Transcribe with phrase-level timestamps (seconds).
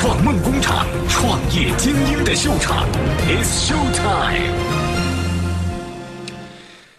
[0.00, 2.88] 创梦工厂，创业精英的秀场
[3.28, 4.50] ，It's Show Time。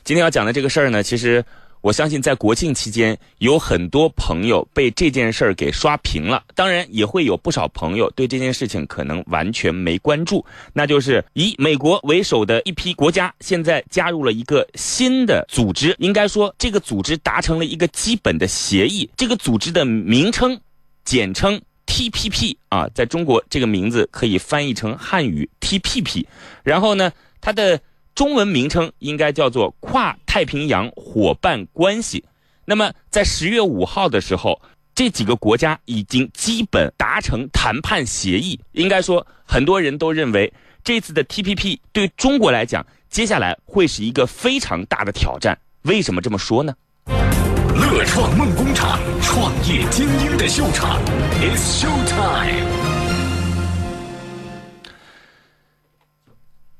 [0.03, 1.43] 今天要讲的这个事儿呢，其实
[1.81, 10.45] 我相信在国庆期间有很多朋友被这件事儿给刷屏了，当然也会有不少朋友对这件事情可能完全没关注。
[10.71, 19.09] 那就是以美国为首的一批国家现在加入了一个新的组织，应该说这个组织达成了一个基本的协议。
[19.17, 20.55] 这个组织的名称
[21.03, 21.59] 简称。
[21.91, 26.25] TPP 啊，在中国这个名字可以翻译成汉语 TPP，
[26.63, 27.81] 然后呢，它的
[28.15, 32.23] 中文名称应该叫做跨太平洋伙伴关系。
[32.63, 34.61] 那么在十月五号的时候，
[34.95, 38.57] 这几个国家已经基本达成谈判协议。
[38.71, 40.53] 应该说，很多人都认为
[40.85, 45.59] 这次的 TPP 对中国来讲，接下来会是一个非常大的挑战。
[45.81, 46.73] 为什么这么说呢？
[47.73, 51.01] 乐创梦工厂，创业精英的秀场
[51.39, 52.67] ，It's Show Time。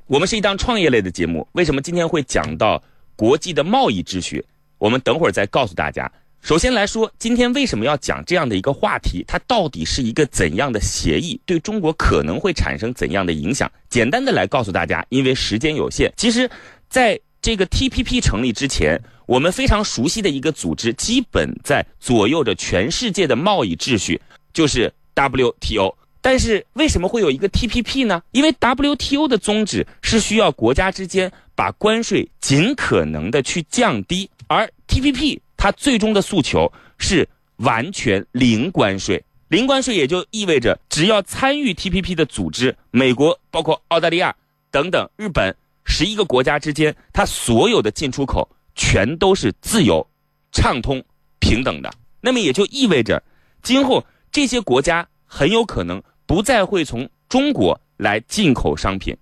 [0.07, 2.83] 我们是一档创业类的节目，为什么今天会讲到
[3.15, 4.43] 国际的贸易秩序？
[4.77, 6.11] 我们等会儿再告诉大家。
[6.41, 9.23] 首先来说，今天为什么要讲这样的一个话题？
[9.27, 11.39] 它到底是一个怎样的协议？
[11.45, 13.71] 对中国可能会产生怎样的影响？
[13.89, 16.49] 简单的来告诉大家，因为时间有限，其实，
[16.89, 18.99] 在这个 TPP 成立之前，
[19.31, 24.19] 我们非常熟悉的一个组织，基本在左右着全世界的贸易秩序，
[24.51, 25.95] 就是 WTO。
[26.19, 28.21] 但是为什么会有一个 TPP 呢？
[28.31, 39.23] 因为 WTO 的宗旨是需要国家之间把关税尽可能的去降低，而 TPP 它最终的诉求是完全零关税。
[39.47, 44.35] 零关税也就意味着，只要参与 TPP 的组织，美国、包括澳大利亚
[44.69, 45.55] 等等、日本。
[45.83, 50.05] 十一个国家之间，它所有的进出口全都是自由、
[50.51, 51.03] 畅通、
[51.39, 51.91] 平等的。
[52.19, 53.21] 那么也就意味着，
[53.63, 59.15] 今后这些国家很有可能不再会从中国来进口商品。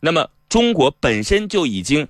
[0.00, 2.06] 那么中国本身就已经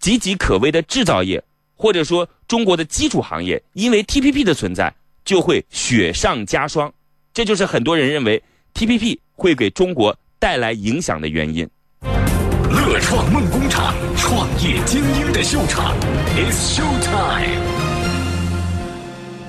[0.00, 1.42] 岌岌可危的制造业，
[1.74, 4.94] 或者说中国的基础行业，因为 TPP 的存在，
[5.24, 6.92] 就会雪上加霜。
[7.32, 8.42] 这就是很多人认为
[8.74, 11.68] TPP 会给中国带来影响的原因。
[12.72, 15.94] 乐创梦工厂，创业精英的秀场
[16.34, 17.60] ，It's Show Time。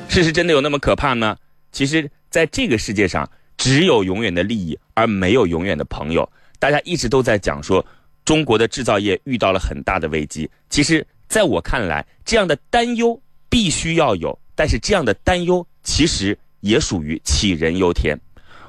[0.09, 1.37] 事实真的有那么可怕吗？
[1.71, 6.29] 其实，在这个世界上，只有永远的利益，而没有永远的朋友。
[6.59, 7.83] 大家一直都在讲说，
[8.25, 10.49] 中国的制造业遇到了很大的危机。
[10.69, 13.17] 其实，在我看来，这样的担忧
[13.49, 18.19] 必须要有，但是这样的担忧其实也属于杞人忧天。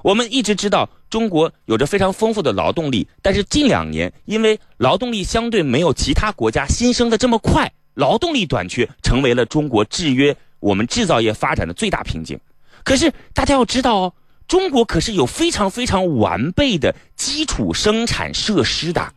[0.04, 0.88] 我们一直知道。
[1.14, 12.36] 中国有着非常丰富的劳动力，但是近两年因为劳动力相对没有其他国家新生的这么快，劳动力短缺成为了中国制约我们制造业发展的最大瓶颈。
[12.82, 14.12] 可是大家要知道哦，
[14.48, 19.12] 中国可是有非常非常完备的基础生产设施的。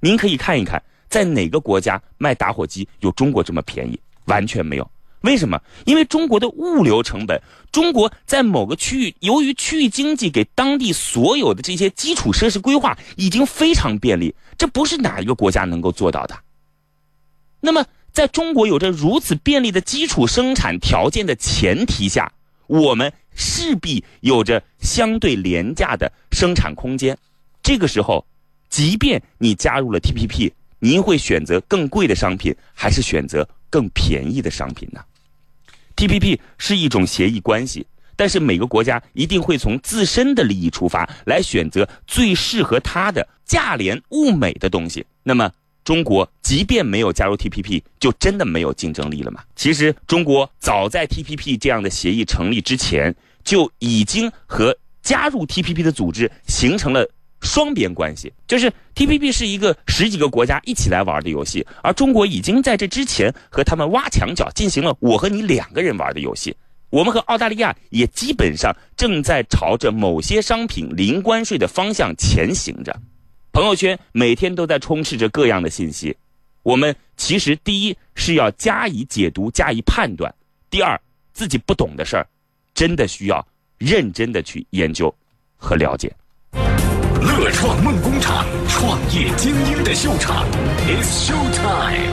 [0.00, 4.00] 您可以看一看，在哪个国家卖打火机有中国这么便宜？
[4.24, 4.90] 完全没有。
[5.22, 5.60] 为什么？
[5.84, 7.40] 因为中国的物流成本，
[7.72, 16.38] 中国在某个区域，由于区域经济给当地所有的这些基础设施规划已经非常便利，这不是哪一个国家能够做到的。
[17.60, 22.32] 那么，在中国有着如此便利的基础生产条件的前提下，
[22.68, 27.18] 我们势必有着相对廉价的生产空间。
[27.62, 28.24] 这个时候，
[28.68, 35.02] 即便你加入了 TPP，您会选择更贵的商品，还是选择更便宜的商品呢
[35.96, 45.04] ？TPP 是一种协议关系，但是每个国家一定会从自身的利益出发，来选择最适合它的价廉物美的东西。
[45.22, 45.52] 那么，
[45.84, 49.42] 中国即便没有加入 TPP，就真的没有竞争力了吗？
[49.54, 57.06] 其实，中国早在 TPP 这样的协议成立之前，就已经和加入 TPP 的组织形成了。
[57.40, 66.56] 双边关系就是 T P P 是一个十几个国家一起来玩的游戏，而中国已经在这之前和他们挖墙脚，进行了我和你两个人玩的游戏。
[66.88, 72.96] 我们和澳大利亚也基本上正在朝着某些商品零关税的方向前行着。
[73.52, 76.16] 朋友圈每天都在充斥着各样的信息，
[76.62, 80.30] 我们其实第一是要加以解读、加以判断；
[80.70, 80.98] 第二，
[81.32, 82.26] 自己不懂的事儿，
[82.72, 83.46] 真的需要
[83.78, 85.14] 认真的去研究
[85.56, 86.14] 和了解。
[87.38, 90.46] 乐创梦工厂，创业精英的秀场
[90.88, 92.10] ，It's Show Time。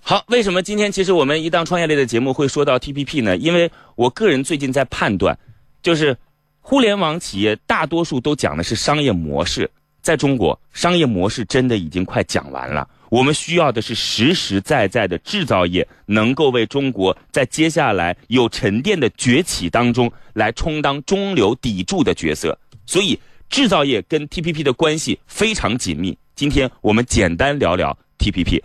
[0.00, 3.36] 好，为什么今天其实我们一档创业类的节目会说到 TPP 呢？
[3.36, 5.38] 因为我个人最近在判断，
[5.82, 6.16] 就是
[6.60, 9.70] 互联网企业大多数都讲的是商业模式，
[10.00, 12.88] 在中国商业模式真的已经快讲完了。
[13.10, 22.58] 我们需要的是实实在在的制造业，能够为中国在接下来有沉淀的崛起当中来充当中流砥柱的角色。
[22.88, 23.20] 所以，
[23.50, 26.16] 制造业跟 TPP 的关系非常紧密。
[26.34, 28.62] 今天我们简单聊聊 TPP。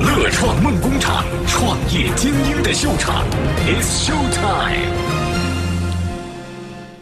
[0.00, 3.22] 乐创梦工厂，创业精英的秀场
[3.66, 4.94] ，It's Show Time。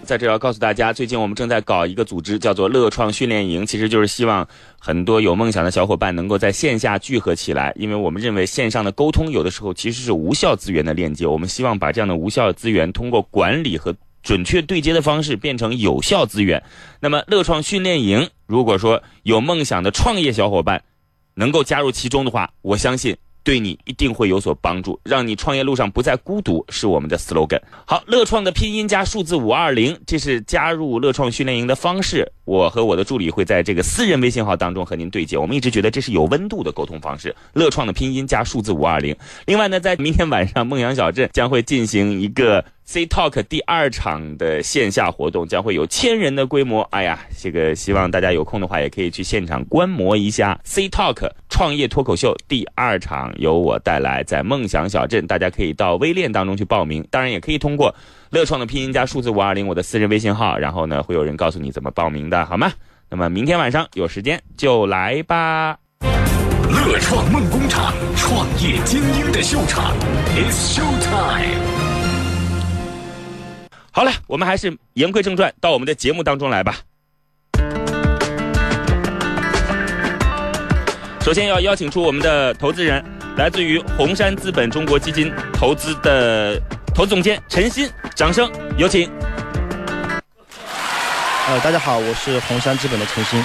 [0.03, 4.45] 在这要告诉大家，最近我们正在搞一个组织，叫做乐创训练营，其实就是希望
[4.81, 16.63] 很多有梦想的小伙伴能够在线下聚合起来，因为我们认为线上的沟通有的时候其实是无效资源的链接，我们希望把这样的无效资源通过管理和准确对接的方式变成有效资源。
[17.01, 20.83] 那么乐创训练营，如果说有梦想的创业小伙伴
[21.35, 23.17] 能够加入其中的话，我相信。
[23.45, 27.61] 对你一定会有所帮助，让你创业路上不再孤独，是我们的 slogan。
[27.85, 32.31] 好，乐创的拼音加数字五二零，这是加入乐创训练营的方式。
[32.45, 35.37] 我和我的助理会在这个私人微信号当中和您对接。
[35.37, 37.35] 我们一直觉得这是有温度的沟通方式。
[37.53, 39.17] 乐创的拼音加数字五二零。
[39.47, 42.65] 另外呢，在明天晚上，梦阳小镇将会进行一个。
[42.93, 57.95] C Talk 第二场的线下活动将会有千人的规模，哎呀，这个希望大家有空的话也可以去现场观摩一下 C Talk 创业脱口秀第二场由我带来，在梦想小镇，大家可以到微链当中去报名，当然也可以通过
[58.29, 62.71] 乐创的拼音加数字五二零我的私人微信号，然后呢会有人告诉你怎么报名的，好吗？
[63.09, 65.79] 那么明天晚上有时间就来吧。
[66.69, 69.97] 乐创梦工厂，创业精英的秀场
[70.37, 71.82] ，It's Show Time。
[73.95, 76.77] 好了，我们还是言归正传，到我们的节目当中来吧。
[81.21, 83.05] 首先要邀请出我们的投资人，
[83.37, 86.59] 来自于红杉资本中国基金投资的
[86.95, 89.11] 投资总监陈鑫，掌声有请。
[91.49, 93.45] 呃，大家好，我是红杉资本的陈鑫。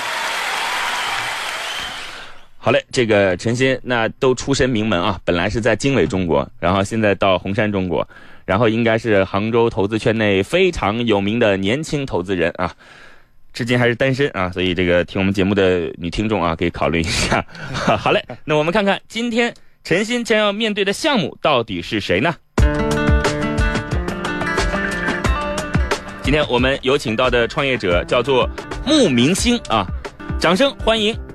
[2.57, 8.07] 好嘞，这个陈鑫那都出身名门啊，本来是在经纬中国，然后现在到红杉中国。
[8.47, 12.73] 然后应该是杭州投资圈内非常有名的年轻投资人啊，
[13.51, 17.45] 至今还是单身啊，所以这个听我们节目的女听众啊，可以考虑一下。
[17.99, 19.53] 好嘞，那我们看看今天
[19.83, 22.33] 陈鑫将要面对的项目到底是谁呢？
[26.23, 28.49] 今天我们有请到的创业者叫做
[28.85, 29.85] 穆明星啊，
[30.39, 31.26] 掌声欢迎。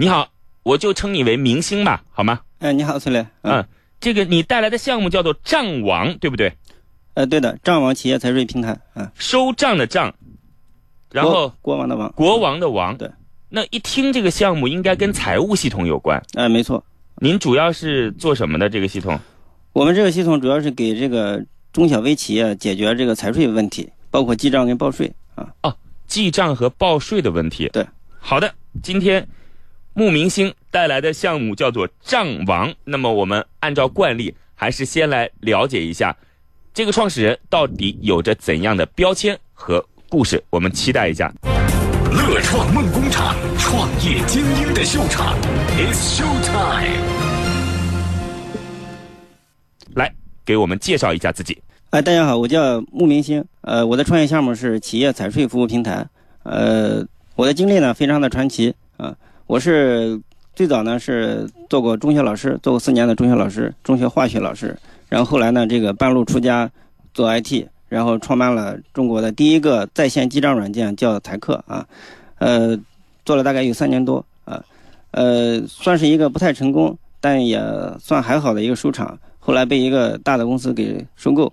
[0.00, 0.30] 你好，
[0.62, 2.38] 我就称你为明星吧，好吗？
[2.60, 3.26] 哎，你好，孙磊。
[3.42, 3.66] 嗯，
[3.98, 6.52] 这个你带来的项目叫做账王，对不对？
[7.14, 8.78] 呃，对的，账王企业财税平台。
[8.94, 10.14] 嗯，收账的账，
[11.10, 12.96] 然后国王的王，国王的王。
[12.96, 13.10] 对，
[13.48, 16.22] 那一听这个项目应该跟财务系统有关。
[16.34, 16.84] 哎，没错。
[17.16, 18.70] 您主要是做什么的？
[18.70, 19.18] 这个系统？
[19.72, 25.48] 我们这个系统主要是给这个中小微企业解决这个财税问题，包括记账跟报税啊。
[25.64, 27.68] 哦，记账和报税的问题。
[27.72, 27.84] 对，
[28.20, 29.26] 好的，今天。
[29.98, 36.16] 慕明星带来的项目叫做账王，那么我们按照惯例，还是先来了解一下
[36.72, 40.40] 这个创始人到底有着怎样的标签和故事。
[40.50, 41.34] 我们期待一下。
[42.12, 45.36] 乐创梦工厂，创业精英的秀场
[45.76, 47.02] ，It's Show Time。
[49.96, 50.14] 来，
[50.44, 51.60] 给我们介绍一下自己。
[51.90, 53.44] 哎，大家好，我叫慕明星。
[53.62, 56.06] 呃，我的创业项目是企业财税服务平台。
[56.44, 57.04] 呃，
[57.34, 59.16] 我的经历呢，非常的传奇啊。
[59.48, 60.20] 我是
[60.54, 64.78] 最早呢是做过中学老师，做过四年的中学老师，中学化学老师。
[65.08, 66.70] 然后后来呢，这个半路出家
[67.14, 71.86] 做 IT，然后创办了中国的第一个在线记账软件，叫财客啊。
[72.36, 72.78] 呃，
[73.24, 74.62] 做了大概有三年多啊，
[75.12, 77.58] 呃，算是一个不太成功，但也
[77.98, 79.18] 算还好的一个收场。
[79.38, 81.50] 后来被一个大的公司给收购，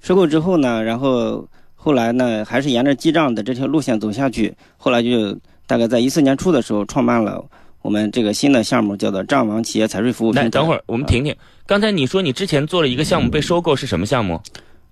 [0.00, 5.38] 收购之后呢，然后后来呢，还是沿着记账的这条路线走下去，后来就。
[5.66, 7.44] 大概在一四年初的时候，创办了
[7.82, 10.42] 我们这个新的项目，叫做账王企业财税服务平台。
[10.44, 11.34] 来，等会儿我们停停。
[11.66, 14.40] 刚才你说你之前做了一个项目被收购，是什么项目？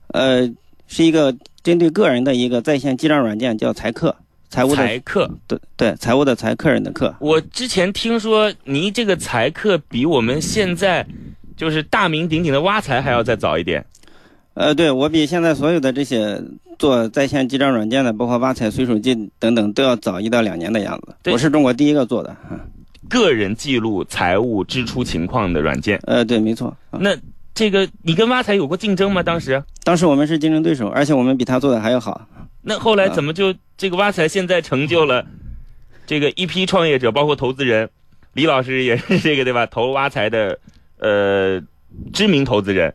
[0.08, 0.48] 呃，
[0.86, 4.14] 是一个针对个人的一个在线记账软件，叫财客。
[4.50, 7.12] 财务的财客，对对，财务的财，客人的客。
[7.18, 11.04] 我之前听说，您这个财客比我们现在
[11.56, 13.84] 就是大名鼎鼎的挖财还要再早一点。
[14.54, 16.40] 呃，对我比现在所有的这些
[16.78, 21.32] 做在线记账软件的，包括挖财、随手记等等，都要早一到两年的样子。
[21.32, 22.37] 我是中国第一个做的，
[23.08, 25.99] 个人记录财务支出情况的软件。
[26.04, 26.76] 呃，对，没错。
[26.92, 27.16] 那
[27.52, 29.23] 这个你跟挖财有过竞争吗？
[29.25, 29.61] 当时？
[29.82, 32.28] 当时我们是竞争对手，而且我们比他做的还要好。
[32.62, 35.26] 那后来怎么就这个挖财现在成就了
[36.06, 37.90] 这个一批创业者，包括投资人，
[38.34, 39.66] 李老师也是这个对吧？
[39.66, 40.61] 投挖财的
[40.99, 41.61] 呃
[42.12, 42.94] 知名投资人。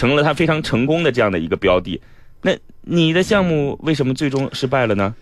[0.00, 2.00] 成了他非常成功的这样的一个标的，
[2.40, 5.14] 那你的项目为什么最终失败了呢？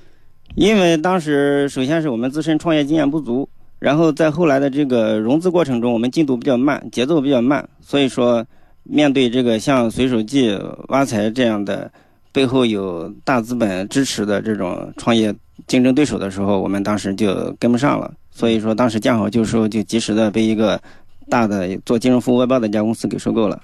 [0.55, 3.49] 因为当时首先是我们自身创业经验不足，
[3.81, 8.47] 然后在后来的这个融资过程中，我们进度比较慢，节奏比较慢，所以说
[8.85, 10.57] 面对这个像随手记、
[10.91, 11.91] 挖财这样的
[12.31, 15.35] 背后有大资本支持的这种创业
[15.67, 18.15] 竞争对手的时候，我们当时就跟不上了。
[18.31, 20.81] 所以说当时见好就收，就及时的被一个
[21.29, 23.61] 大的做金融服务外包的一家公司给收购了。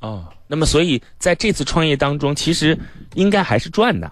[0.00, 2.76] 哦，那么所以在这次创业当中，其实
[3.14, 4.10] 应该还是赚的。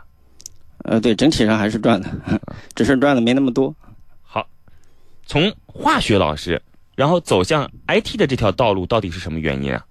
[0.84, 2.08] 呃，对，整体上还是赚的，
[2.76, 3.74] 只是赚的没那么多。
[4.22, 4.46] 好，
[5.26, 6.62] 从化学老师，
[6.94, 9.84] 然后走向 IT 的这条道路，到底是什么原因啊？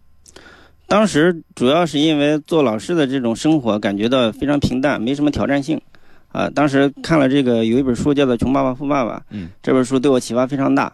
[0.87, 5.81] 当时主要是因为做老师的这种生活感觉到非常平淡，没什么挑战性。
[6.31, 10.93] 啊，当时看了这个有一本书叫做《穷爸爸富爸爸》，嗯，这本书对我启发非常大。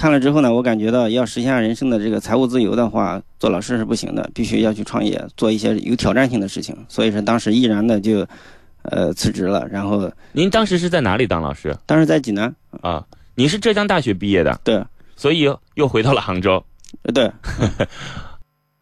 [0.00, 6.74] 看了之后呢，我感觉到要实现人生的这个财务自由的话，做老师是不行的，必须要去创业，做一些有挑战性的事情。
[6.88, 8.26] 所以说当时毅然的就，
[8.80, 9.68] 呃，辞职了。
[9.68, 11.76] 然后您当时是在哪里当老师？
[11.84, 12.50] 当时在济南。
[12.80, 13.04] 啊，
[13.34, 14.58] 您是浙江大学毕业的？
[14.64, 14.82] 对。
[15.16, 16.64] 所以又回到了杭州。
[17.02, 17.30] 呃，对。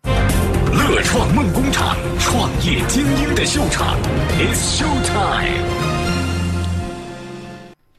[0.06, 3.96] 乐创梦工厂，创业精英的秀场
[4.38, 5.87] ，It's Show Time。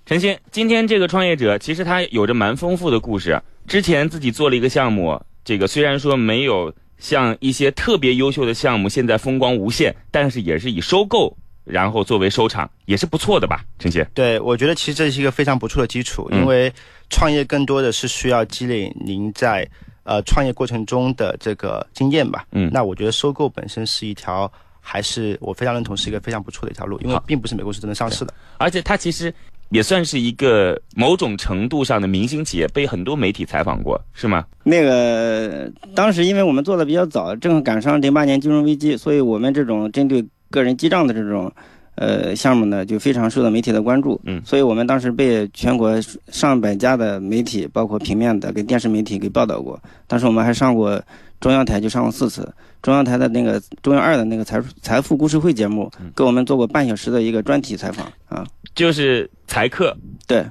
[0.10, 3.40] 陈鑫，今天这个创业者其实他有着蛮丰富的故事。
[3.68, 13.64] 之前自己做了一个项目，这个虽然说没有像一些特别优秀的项目现在风光无限，但是也是以收购然后作为收场，也是不错的吧？
[13.78, 16.74] 陈鑫，对，我觉得其实这是一个非常不错的基础，因为
[17.12, 19.64] 创业更多的是需要积累您在
[20.06, 22.48] 呃创业过程中的这个经验吧。
[22.54, 24.52] 嗯，那我觉得收购本身是一条，
[24.82, 29.32] 还是我非常认同是一个非常不错的一条路，因为并不是每个公司都能上市的，而且它其实。
[29.70, 34.46] 也算是一个某种程度上的明星企业，被很多媒体采访过，是吗？
[34.64, 41.52] 那个当时因为我们做的比较早，正好赶上零八年金融危机，所以我们这种针对个人记账的这种
[41.96, 44.20] 呃项目呢，就非常受到媒体的关注。
[44.24, 45.94] 嗯，所以我们当时被全国
[46.32, 49.80] 上百家的媒体，包括平面的跟电视媒体给报道过。
[50.08, 51.00] 当时我们还上过
[51.40, 52.48] 中央台，就上过四次。
[52.82, 59.96] 中央台的那个中央二的那个财财富故事会节目，给我们做过半小时的一个专题采访啊，就是财客。
[60.26, 60.46] 对，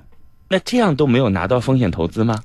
[0.49, 2.39] 那这样都没有拿到风险投资吗？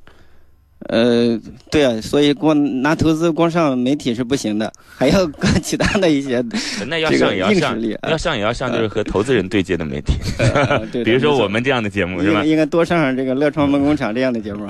[0.90, 1.40] 呃，
[1.72, 6.44] 对啊，所以光拿投资光上媒体是不行的， 还要干其他的一些
[6.88, 10.14] 那要上也要上，啊、要上也要上，就是和投资人对接的媒体，
[10.92, 12.44] 对，比如说我们这样的节目是吧？
[12.44, 14.66] 应该多上上这个乐创梦工厂这样的节目。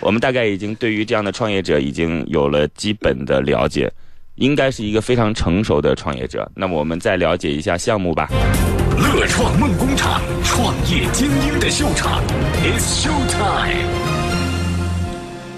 [0.00, 3.90] 我们大概已经对于这样的创业者已经有了基本的了解。
[4.36, 6.48] 应该是一个非常成熟的创业者。
[6.54, 8.28] 那么我们再了解一下项目吧。
[8.96, 12.22] 乐创梦工厂，创业精英的秀场
[12.62, 13.88] ，It's Show Time。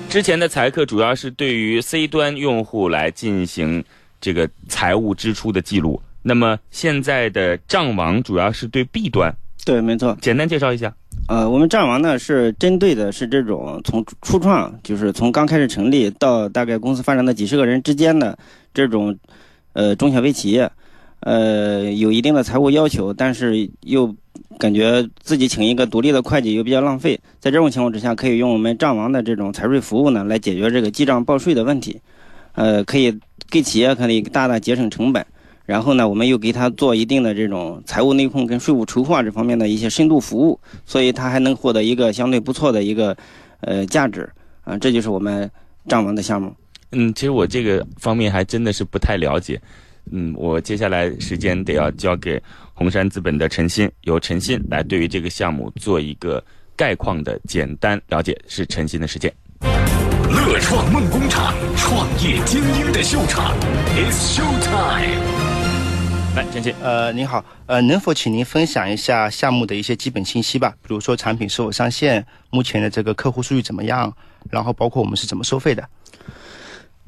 [0.09, 3.85] 之前的财客主要是对于 C 端用户来进行
[4.19, 6.01] 这个财务支出的记录。
[6.23, 9.31] 那么现在的账王主要是对 B 端。
[9.63, 10.17] 对，没错。
[10.23, 10.91] 简单介绍一下。
[11.29, 18.37] 呃，我们账王呢是针对的是这种从初创，就是从刚开始成立到大概公司发展的几十个人之间的
[18.75, 19.17] 这种，
[19.73, 20.69] 呃中小微企业，
[21.21, 24.13] 呃有一定的财务要求，但是又
[24.59, 32.01] 感觉自己请一个独立的会计又比较浪费，在这种情况之下，可以用我们账王的这种财税服务呢来解决这个记账报税的问题，
[32.55, 33.17] 呃可以
[33.49, 35.25] 给企业可以大大节省成本。
[35.71, 43.17] 然后呢，我们又给他做一定的这种财务内控跟税务筹划这方面的一些深度服务，所以他还能获得一个相对不错的一个
[43.61, 44.29] 呃价值
[44.65, 45.49] 啊，这就是我们
[45.87, 46.53] 账王的项目。
[46.91, 49.63] 嗯，其实我这个方面还真的是不太了解，
[50.11, 52.43] 嗯，我接下来时间得要交给
[52.75, 59.33] 红杉资本的陈鑫，由陈鑫来对于这个项目做一个概况的简单了解，是陈鑫的时间。
[59.61, 63.55] 乐创梦工厂，创业精英的秀场
[63.95, 65.40] ，It's Show Time。
[66.37, 70.73] 来，简姐，呃，您好，呃，能否请您分享一下项目的一些基本信息吧？
[70.81, 74.15] 比如说产品是否上线，目前的这个客户数据怎么样，
[74.49, 75.83] 然后包括我们是怎么收费的？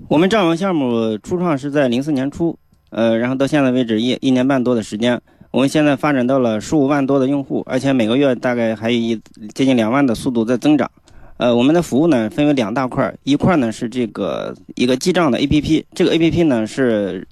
[0.09, 2.59] 我们账王项目初创是在零四年初，
[2.91, 5.21] 呃，然后到现在为止一一年半多的时间，
[5.53, 9.15] 我们现在发展到了十五万多的用户，而且每个月大概还有一
[9.55, 10.91] 接近两万的速度在增长。
[11.37, 17.25] 呃，我们的服务呢分为两大块，一块呢是这个一个记账的 APP，这个 APP 呢是。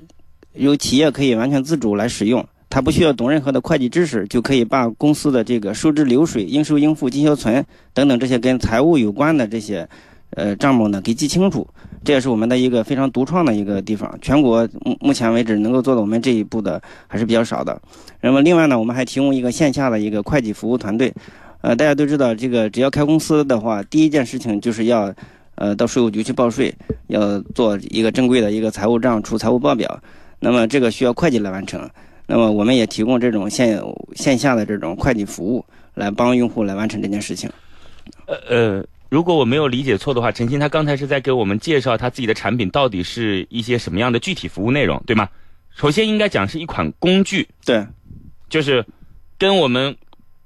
[0.54, 9.88] 由企业可以完全自主来使用，它不需要懂任何的会计知识，就可以把公司的这个收支流水、应收应付、进销存等等这些跟财务有关的这些，
[10.30, 11.66] 呃账目呢给记清楚。
[12.02, 17.80] 这也是我们的一个非常独创的一个地方，全国目目前为止能够做到我们这一步的还是比较少的。
[18.22, 21.12] 那么另外呢，我们还提供一个线下的一个会计服务团队。
[21.60, 25.12] 呃，大家都知道，这个只要开公司的话，第一件事情就是要，
[25.56, 26.74] 呃，到税务局去报税，
[27.08, 30.02] 要做一个正规的一个财务账、出财务报表。
[30.40, 31.88] 那么这个需要会计来完成，
[32.26, 33.80] 那么我们也提供这种线
[34.16, 37.48] 线下的这种会计服务，来帮用户来完成这件事情。
[38.26, 45.28] 呃呃，如果我没有理解错的话，陈鑫他刚才是在给我们介绍他自己的产品到底是一些什么样的具体服务内容，对吗？
[45.76, 47.86] 首先应该讲是一款工具，对，
[48.48, 48.84] 就是
[49.38, 49.96] 跟我们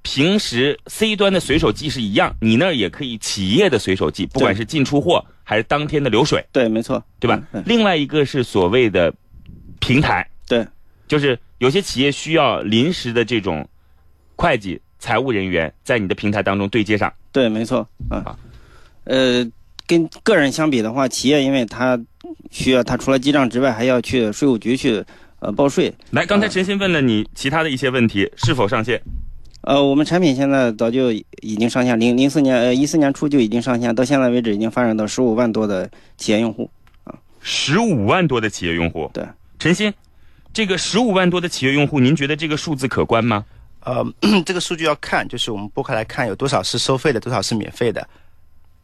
[0.02, 7.42] 平时 C 端的随手记是一样，你那儿也可以企业的随手记，不管是进出货还是当天的流水，对，没错，对吧？
[7.52, 9.12] 嗯另外一个是所谓的
[9.84, 10.66] 平台，对，
[11.06, 13.68] 就是有些企业需要临时的这种
[14.34, 17.12] 会计、财务人员在你的平台当中对接上。
[17.30, 18.38] 对，没错啊啊。
[19.04, 19.44] 呃，
[19.86, 22.00] 跟个人相比的话，企业因为它
[22.50, 25.04] 需要，它除了记账之外，还要去税务局去
[25.40, 25.92] 呃报税。
[26.12, 28.98] 来，刚才陈鑫问了你其他的一些问题，是否上线？
[29.60, 36.70] 呃，我们产品现在早就已经上线，零零四年呃一四年初就已经上线，到现在为止已经发展到十五万多的企业用户
[37.04, 37.14] 啊。
[37.40, 39.10] 十五万多的企业用户。
[39.12, 39.22] 对，
[39.58, 39.92] 陈鑫，
[40.52, 43.44] 这个十五万多的企业用户，您觉得这个数字可观吗？
[43.80, 44.04] 呃，
[44.46, 48.06] 这个数据要看，就是我们拨开来看，有多少是收费的，多少是免费的。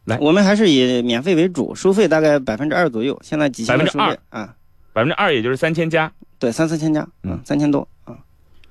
[0.04, 3.18] 来我们还是以免费为主，收费大概百分之二左右。
[3.22, 4.54] 现在几千的收费2%啊，
[4.92, 6.10] 百分之二，也就是三千家。
[6.38, 8.16] 对，三四千家，嗯嗯，三千多啊。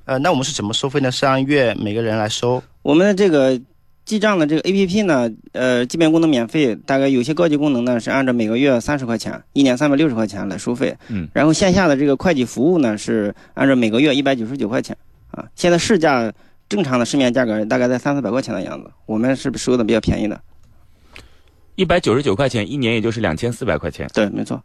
[0.06, 1.12] 呃，那我们是怎么收费呢？
[1.12, 2.62] 是按月每个人来收。
[2.82, 3.60] 我们的这个
[4.10, 10.98] 记账的这个 A P P 呢，呃，基本功能免费，大概有些高级功能呢是按照每个月三十块钱，一年三百六十块钱来收费。
[11.10, 14.98] 嗯，然后线下的这个会计服务呢是按照每个月一百九十九块钱
[15.30, 15.46] 啊。
[15.54, 16.34] 现在市价
[16.68, 20.42] 正常的市面价格大概在三四百块钱的样子，我们是收的比较便宜的。
[21.76, 24.10] 一百九十九块钱，一年也就是两千四百块钱。
[24.12, 24.60] 对，没错。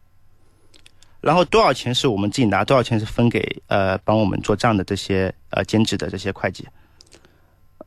[1.21, 6.67] 然后多少钱是我们自己拿，多少钱是分给呃帮我们做账的这些呃兼职的这些会计？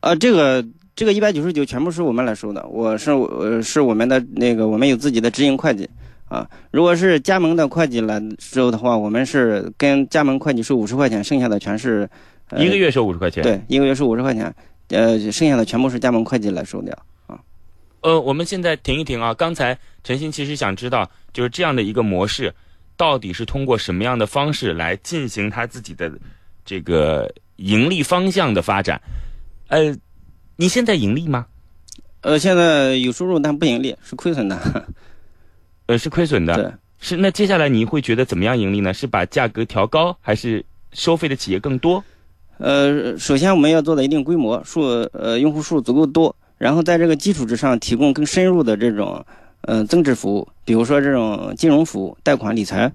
[0.00, 0.64] 呃，这个
[0.98, 5.88] 这个一百九十九全部是我们来收的，我是我是我们的那个我们有自己的直营会计
[6.24, 6.44] 啊。
[6.72, 12.10] 如果是加盟的会计来收的话，我们是跟加盟会计收五十块钱，剩下的全是、
[12.48, 13.44] 呃、一个月收五十块钱。。
[13.44, 14.52] 对一个月收五十块钱，
[14.88, 16.92] 呃，剩下的全部是加盟会计来收掉。
[18.00, 19.32] 呃，我们现在停一停啊。
[19.32, 22.52] 刚才陈鑫其实想知道，就是这样的一个模式，
[22.96, 26.10] 到底是通过什么样的方式来进行他自己的
[26.64, 29.00] 这个盈利方向的发展？
[29.68, 29.94] 呃，
[30.60, 31.46] 你现在盈利吗？
[32.22, 34.58] 呃，现在有收入但不盈利，是亏损的。
[35.86, 36.56] 呃，是亏损的。
[36.56, 38.92] 对，是那接下来你会觉得怎么样盈利呢？
[38.92, 42.02] 是把价格调高，还是收费的企业更多？
[42.56, 49.24] 呃，首先我们要做到一定规模，数呃用户数足够多，然后在这个基础之上提供更深入的这种
[49.60, 52.92] 呃增值服务，比如说这种金融服务、贷款理财，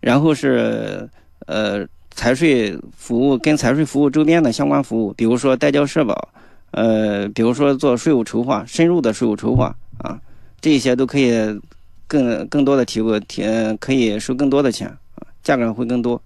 [0.00, 1.08] 然后是
[1.46, 6.28] 呃财税服务跟财税服务周边的相关服务，比如说代交社保，
[6.74, 10.20] 呃，比如说做税务筹划，深入的税务筹划啊，
[10.60, 11.32] 这些都可以
[12.06, 16.20] 更更多的提供提呃可以收更多的钱啊，价格会更多。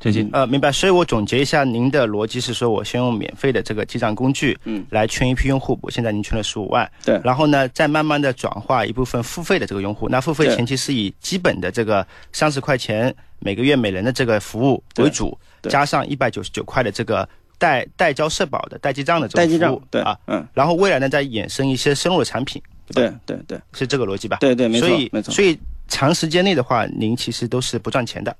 [0.00, 0.70] 最近，呃，明白。
[0.70, 5.78] 所以我总结一下，您的逻辑是说，我先用免费的这个记账工具，嗯，来圈一批用户。
[5.80, 10.08] 我现在您圈了十五万，对然后呢，再慢慢的转化一部分付费的这个用户。
[10.08, 17.26] 那付费前期是以基本的这个三十块钱每个月每人的这个服务为主，加上一百九十九块的这个
[17.58, 22.60] 代代交社保的代记账的这种服务，账对啊。，嗯，然后未来呢，再衍生一些深入的产品，
[22.94, 23.58] 对对对。
[23.72, 24.38] 是这个逻辑吧？
[24.40, 28.34] 对对没错所以没错所以长时间内的话，您其实都是不赚钱的。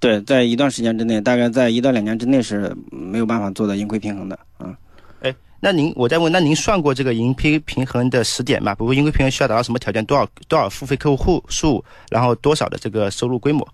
[0.00, 4.76] 对，在一段时间之内，大概在一到两年之内是没有办法做到盈亏平衡的啊。
[5.60, 8.76] 那您，我再问，那您算过这个盈亏平衡的时点吗？
[8.76, 10.04] 比如盈亏平衡需要达到什么条件？
[10.04, 13.66] 多少多少付费客户数，然后多少的这个收入规模？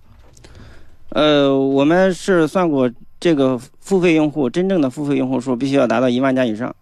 [1.11, 2.90] 呃，我们是算过
[3.24, 6.76] 这个付费用户真正的付费用户数必须要达到一万家以上，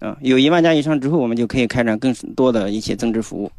[0.00, 3.52] 啊，有一万家以上之后，我们就可以开展更多的一些增值服务。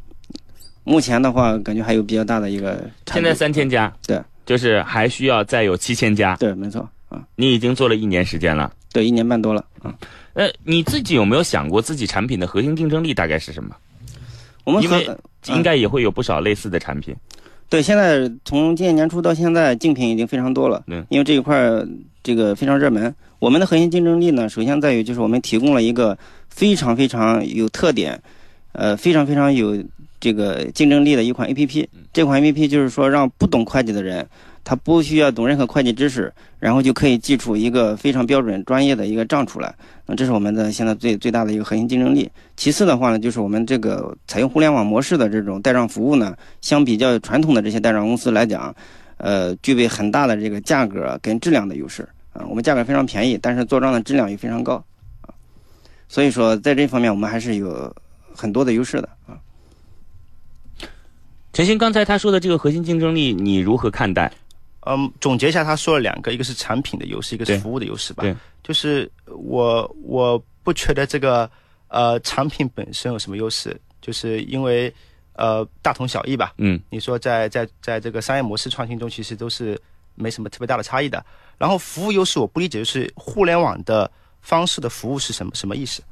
[0.84, 2.74] 目前的话，感觉还有比较大的一个
[3.06, 3.20] 差距。
[3.20, 6.36] 现在三千家，对，就是还需要再有七千家。
[6.36, 8.70] 对，没错啊，你已经做了一年时间了。
[8.92, 9.94] 对，一年半多了嗯。
[10.34, 13.74] 呃，你自己有没有想过自己产品的核心竞争力大概是什么？
[14.64, 15.08] 我们因为
[15.46, 17.16] 应该也会有不少类似的产品。
[17.68, 20.82] 对，现在从今年年初到现在，竞品已经非常多了。
[20.86, 21.86] 对，因为这一块儿
[22.22, 23.14] 这个非常热门。
[23.38, 26.16] 我们的核心竞争力呢，首先在于就是我们提供了一个
[26.48, 28.20] 非常非常有特点，
[28.72, 29.76] 呃，非常非常有
[30.18, 31.86] 这个竞争力的一款 APP。
[32.12, 34.26] 这款 APP 就是说，让不懂会计的人，
[34.68, 39.72] 他不需要懂任何会计知识，然后就可以记出一个非常标准、专业的一个账出来。
[40.06, 42.28] 那这是我们的现在最最大的一个核心竞争力。
[42.56, 48.74] 其次的话呢，就是我们这个采用互联网模式的这种代账服务呢，相比较传统的这些代账公司来讲，
[49.18, 52.02] 呃，具备很大的这个价格跟质量的优势
[52.32, 52.44] 啊。
[52.48, 54.84] 我们价格非常便宜，但是做账的质量也非常高
[55.20, 55.30] 啊。
[56.08, 57.94] 所以说，在这方面我们还是有
[58.34, 59.38] 很多的优势的啊。
[61.52, 64.32] 陈鑫刚才他说的这个核心竞争力，你如何看待？
[64.86, 68.22] 嗯，总结一下，他说了两个，一个是产品的优势，一个是服务的优势吧。
[68.22, 71.50] 对，就是我我不觉得这个
[71.88, 74.92] 呃产品本身有什么优势，就是因为
[75.32, 76.54] 呃大同小异吧。
[76.58, 79.76] 嗯，你说在在在这个商业模式创新中，其实都是
[80.14, 81.24] 没什么特别大的差异的。
[81.58, 86.02] 然后服务优势我不理解，就是互联网的方式的服务是什么什么意思？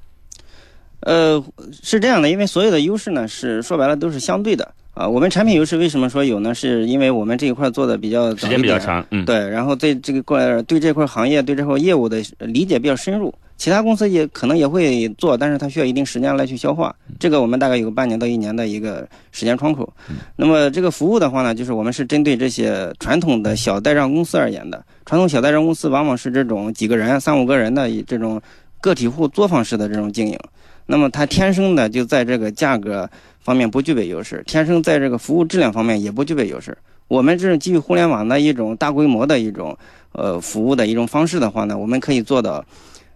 [1.04, 1.44] 呃，
[1.82, 5.06] 是这样的，因为所有的优势呢，是说白了都是相对的啊。
[5.06, 6.54] 我们产品优势为什么说有呢？
[6.54, 13.32] 是因为我们这一块做的比较早时，间比较长，嗯，对，然后对这个块对这块行业对这块业务的理解比较深入。
[13.56, 16.92] 其他公司也可能也会做，但是它需要一定时间来去消化。
[17.20, 19.90] 这个我们大概有半年到一年的一个时间窗口。
[20.34, 24.84] 那么这个服务的话呢，就是我们是针对这些传统的小代账公司而言的。
[25.06, 28.40] 传统小代账公司往往是这种几个人、三五个人的这种
[28.80, 30.38] 个体户作坊式的这种经营。
[30.86, 33.08] 那么它天生的就在这个价格
[33.40, 36.76] 方面不具备优势，天生在这个服务质量方面也不具备优势。
[37.08, 39.76] 我们这种基于互联网的一种大规模的一种
[40.12, 42.64] 呃服务的一种方式的话呢，我们可以做到，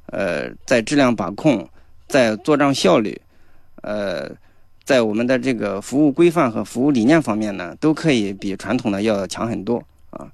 [0.07, 1.67] 呃，在质量把控，
[2.07, 3.19] 在做账效率，
[3.83, 4.31] 呃，
[4.85, 10.27] 在我们的这个服务规范和服务理念方面呢，都可以比传统的要强很多啊。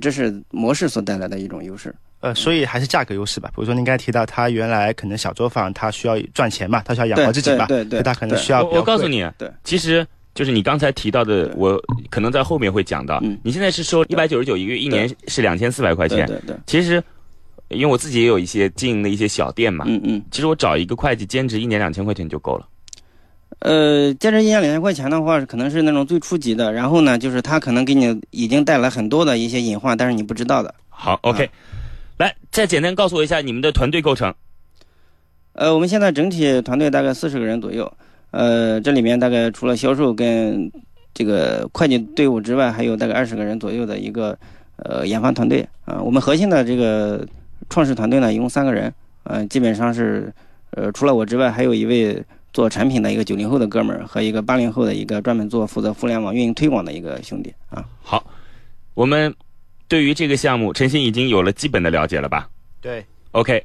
[0.00, 1.94] 这是模式所带来的一种优势。
[2.24, 3.50] 呃，所以还是价格优势吧。
[3.50, 16.26] 比如说您刚才提到，他原来可能小作坊，他需要赚钱嘛，他需要养活自己嘛，对对对所以他可能需要我我告诉你，对，其实就是你刚才提到的，我可能在后面会讲到嗯，你现在是收一百九十九一个月，一年是两千四百块钱。
[16.26, 17.02] 对对对，其实，
[17.68, 20.22] 因为我自己也有一些经营的一些小店嘛，嗯嗯。
[20.30, 22.66] 其实我找一个会计兼职，一年两千块钱就够了。
[23.58, 26.72] 呃，兼职一年两千块钱的话，可能是那种最初级的。
[26.72, 30.74] 然后呢，就是他可能给你已经带来很多的一些隐患，但是你不知道的。
[30.88, 31.48] 好，OK，
[32.18, 34.32] 来再简单告诉我一下你们的团队构成。
[35.54, 37.92] 呃，我们现在整体团队大概四十个人左右。
[38.30, 40.70] 呃，这里面大概除了销售跟
[41.12, 44.36] 这个会计队伍之外，还有大概二十个人左右的一个
[44.76, 47.24] 呃研发团队啊、我们核心的这个
[47.70, 50.32] 创始团队呢，一共三个人，呃，基本上是
[50.70, 52.20] 呃除了我之外，还有一位
[52.52, 57.84] 做产品的一个九零后的哥们儿和一个八零后的一个专门做负责互联网运营推广的一个兄弟啊。
[58.02, 58.24] 好，
[58.94, 59.32] 我们
[59.88, 62.48] 对于这个项目，陈鑫已经有了基本的了解了吧
[62.80, 63.04] 对。
[63.32, 63.64] ？OK，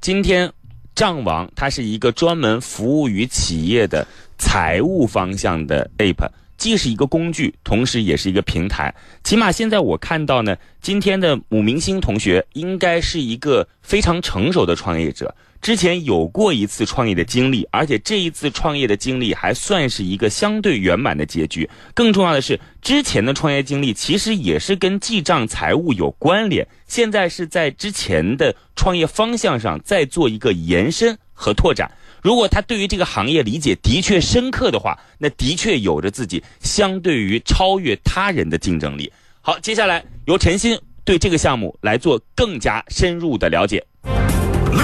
[0.00, 0.50] 今天
[0.94, 4.06] 账王它是一个专门服务于企业的
[4.38, 8.94] 财务方向的 App，既是一个工具，同时也是一个平台。
[9.24, 15.34] 起码现在我看到呢，今天的母明星同学应该是一个非常成熟的创业者。
[15.60, 21.68] 之前有过一次创业的经历，而且这一次创业的经历还算是一个相对圆满的结局。
[21.94, 31.90] 更重要的是，之前的创业经历其实也是跟记账财务有关联，现在是在之前的创业方向上再做一个延伸和拓展。
[32.22, 39.12] 如果他对于这个行业理解的确深刻的话，那的确有着自己相对于超越他人的竞争力。
[39.40, 43.84] 好，接下来由陈鑫对这个项目来做更加深入的了解。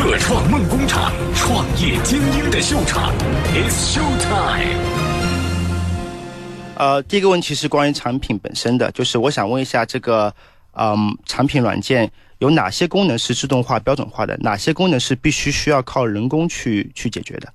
[0.04, 3.10] 乐创梦工厂，创业精英的秀场
[3.54, 4.78] ，It's Show Time。
[6.76, 10.34] 呃，第一个问题是关于产品本身的，就是我想问一下，这个
[10.72, 14.36] 嗯，产品软件有哪些功能是自动化、标准化的？
[14.42, 17.48] 哪些功能是必须需要靠人工去去解决的？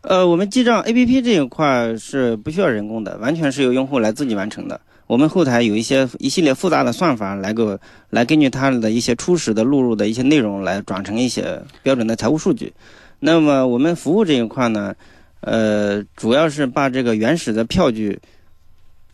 [0.00, 4.80] 呃，我们记账 APP 这一块是不需要人工的，完全是由用户来自己完成的。
[5.06, 7.78] 我们后台有一些一系列复杂的算法来个
[8.10, 12.72] 来根据它的一些初始的录入的一些内容来转成一些标准的财务数据。
[13.20, 14.94] 那么我们服务这一块呢，
[15.40, 18.18] 呃，主要是把这个原始的票据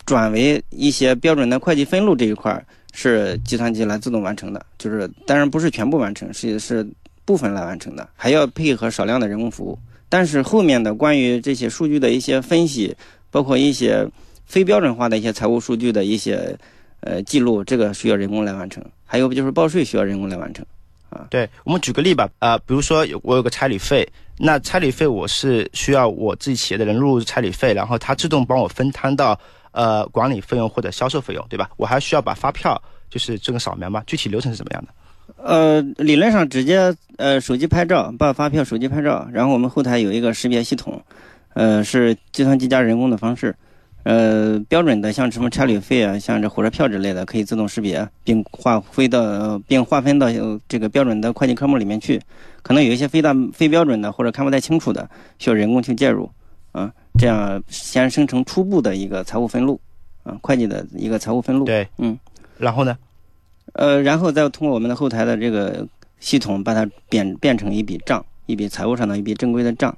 [0.06, 6.86] 转为一些标准的会计分录这一块是计算机来自动完成的，就是当然不是全部完成，是是
[7.24, 9.78] 部分来完成的，还要配合少量的人工服务。
[10.08, 12.96] 但是后面的关于这些数据的一些分析，
[13.30, 14.04] 包括一些
[14.50, 16.58] 非标准化的一些财务数据的一些
[17.02, 18.84] 呃记录，这个需要人工来完成。
[19.04, 20.66] 还有就是报税需要人工来完成。
[21.08, 29.38] 啊对我们举个例吧，呃，比如说有我有个差旅费，那差旅费我是需要我自己企业的人录入差旅费，然后它自动帮我分摊到
[29.70, 31.70] 呃管理费用或者销售费用，对吧？
[31.76, 34.02] 我还需要把发票就是这个扫描吗？
[34.06, 34.88] 具体流程是怎么样的？
[35.42, 41.00] 呃，理论上直接呃手机拍照，把发票手机拍照，然后我们后台有一个识别系统，
[41.54, 43.54] 呃是计算机加人工的方式，
[44.02, 52.20] 呃标准的像什么差旅费啊，像这火车票之类的可以自动识别，并划归到、呃并划分到呃这个标准的会计科目里面去。
[52.62, 55.08] 可能有一些非大非标准的或者看不太清楚的，
[55.38, 56.30] 需要人工去介入，
[56.72, 59.80] 啊，这样先生成初步的一个财务分录，
[60.22, 61.64] 啊，会计的一个财务分录。
[61.64, 62.18] 对，嗯。
[62.58, 62.96] 然后呢？
[63.72, 65.86] 呃，然后再通过我们的后台的这个
[66.18, 69.96] 系统，把它变变成一笔账，一笔财务上的一笔正规的账。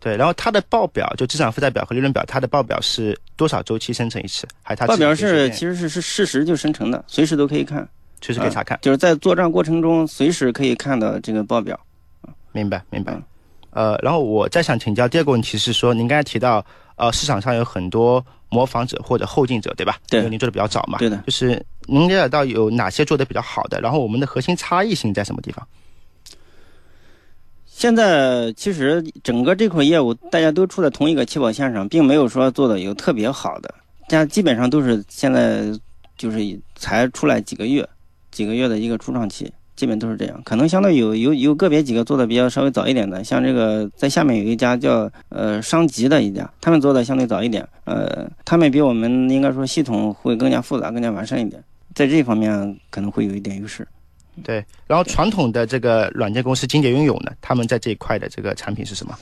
[0.00, 4.48] 对，然后它的报表就资产负债表和利润表，它的报表是多少周期生成一次？
[4.62, 7.86] 还是它报表是其实是是事实时就生成的，随时都可以看，
[8.22, 8.78] 随时可以查看。
[8.80, 11.78] 就是在做账过程中随时可以看到这个报表。
[12.52, 13.22] 明白，明白嗯。
[13.72, 16.64] 呃，然后我再想请教第二个问题是说，您刚才提到，
[16.96, 19.98] 呃，市场上有很多模仿者或者后进者，对吧？
[20.08, 20.98] 对因为您做的比较早嘛。
[20.98, 25.64] 对的就是您了解到有哪些做的比较好的，然后我们的核心差异性在什么地方？
[27.80, 33.74] 现在其实整个这块业务大家都处在同一个起跑线上，并没有说做的有特别好的，
[34.06, 35.62] 家基本上都是现在
[36.18, 36.38] 就是
[36.76, 37.88] 才出来几个月，
[38.30, 40.38] 几个月的一个初创期，基本都是这样。
[40.44, 51.64] 可能相对有有有个别几个做的比较稍微早一点的，像这个在下面有一家叫呃商吉的一家，他们做的相对早一点，呃，他们比我们应该说系统会更加复杂、更加完善一点，
[51.94, 53.88] 在这方面可能会有一点优势。
[54.42, 59.16] 对，然后传统的这个软件公司金蝶拥有呢，他们在这一块的这个产品是什么？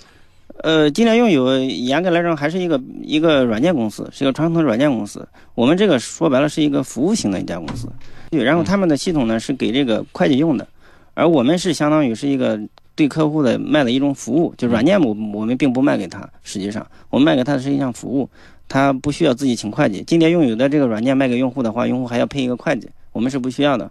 [0.65, 5.27] 呃，今年拥有严格来说还是一个一个软件公司，是一个传统的软件公司。
[5.55, 7.89] 我们这个说白了是一个服务型的一家公司，
[8.31, 8.43] 对。
[8.43, 10.67] 然后他们的系统呢是给这个会计用的，
[11.15, 12.59] 而我们是相当于是一个
[12.97, 18.29] 对客户的卖的一种服务，就软件我我们并不卖给他，实际上我们卖给他的是一项服务，
[18.67, 20.03] 他不需要自己请会计。
[20.05, 23.91] 今年拥有的这个软件卖给用户的话，用户还要配一个会计，我们是不需要的啊，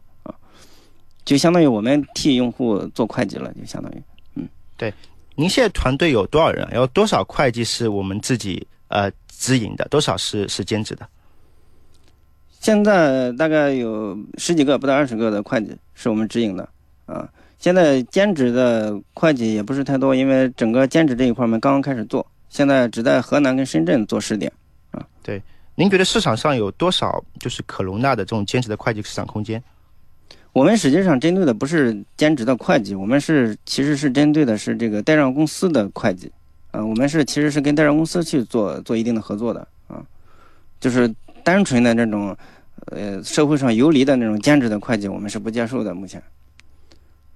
[1.28, 4.02] 就相当于我们替用户做会计了，就相当于。
[4.36, 4.94] 嗯，对
[5.36, 6.66] 您现在团队有多少人？
[6.74, 9.86] 有多少会计是我们自己呃直营的？
[9.90, 11.06] 多少是是兼职的？
[12.62, 16.68] 现在大概有十几个，不到二十个的会计是我们直营的
[17.06, 17.28] 啊。
[17.60, 24.50] 现在兼职的会计也不是太多，因为整个兼职这一块儿我们刚刚开始做，现在只在河南跟深圳做试点
[24.92, 25.06] 啊。
[25.22, 25.42] 对。
[25.76, 29.62] 您觉得市场上有多少就是可容纳的这种兼职的会计市场空间？
[30.58, 36.32] 我们实际上针对的不是兼职的会计，我们是其实是针对的是这个代账公司的会计，
[36.72, 40.02] 啊，我们是其实是跟代账公司去做做一定的合作的啊，
[40.80, 42.36] 就是单纯的这种，
[42.88, 45.94] 呃，社会上游离的那种兼职的会计，我们是不接受的。
[45.94, 46.20] 目前，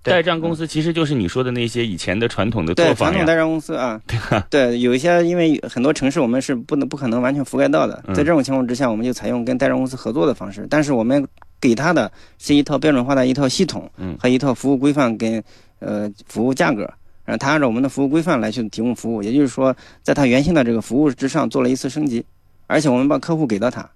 [0.01, 3.13] 代账公司其实就是你说的那些以前的传统的对作坊呀。
[3.13, 4.01] 传统代账公司啊，
[4.49, 11.23] 对，有一些因为很多城市我们是不能不可能完全覆盖到的，嗯在这种情况之下，我们就采用跟代账公司合作的方式，但是我们
[11.61, 15.41] 给他的是一套标准化的一套系统，嗯和一套服务规范跟
[15.79, 16.81] 呃服务价格，
[17.23, 22.25] 然后他按照我们的服务规范来去提供服务，也就是说，在他原先的这个服务之上做了一次升级，
[22.67, 23.87] 而且我们把客户给到他，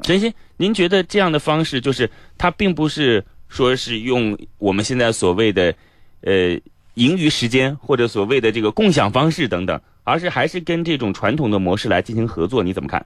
[0.00, 5.74] 陈鑫，您觉得这样的方式，就是他并不是说是用我们现在所谓的
[6.22, 6.58] 呃
[6.94, 12.62] 盈余时间或者所谓的这个共享方式等等，而是还是跟这种传统的模式来进行合作？
[12.62, 13.04] 你怎么看？